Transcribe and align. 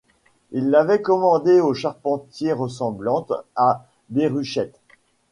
Il 0.51 0.71
l’avait 0.71 1.03
commandée 1.03 1.59
au 1.61 1.75
charpentier 1.75 2.53
ressemblante 2.53 3.33
à 3.55 3.85
Déruchette. 4.09 4.79